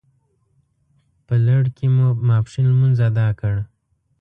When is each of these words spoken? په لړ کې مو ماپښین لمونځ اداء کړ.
په 1.27 1.35
لړ 1.47 1.63
کې 1.75 1.85
مو 1.95 2.07
ماپښین 2.27 2.65
لمونځ 2.71 2.97
اداء 3.07 3.31
کړ. 3.39 3.55